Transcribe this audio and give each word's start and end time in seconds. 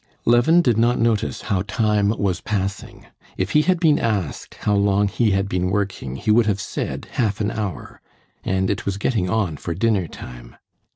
Levin 0.25 0.63
did 0.63 0.79
not 0.79 0.97
notice 0.97 1.41
how 1.43 1.61
time 1.61 2.09
was 2.09 2.41
passing. 2.41 3.05
If 3.37 3.51
he 3.51 3.61
had 3.61 3.79
been 3.79 3.99
asked 3.99 4.55
how 4.61 4.73
long 4.73 5.07
he 5.07 5.29
had 5.29 5.47
been 5.47 5.69
working 5.69 6.15
he 6.15 6.31
would 6.31 6.47
have 6.47 6.59
said 6.59 7.07
half 7.11 7.39
an 7.39 7.51
hour—and 7.51 8.71
it 8.71 8.83
was 8.83 8.97
getting 8.97 9.29
on 9.29 9.57
for 9.57 9.75
dinner 9.75 10.07
time. 10.07 10.55